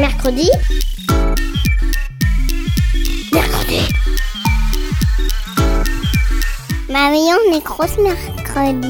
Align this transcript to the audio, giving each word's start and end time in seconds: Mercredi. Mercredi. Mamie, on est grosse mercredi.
Mercredi. 0.00 0.48
Mercredi. 3.34 3.80
Mamie, 6.88 7.28
on 7.34 7.54
est 7.54 7.62
grosse 7.62 7.98
mercredi. 7.98 8.78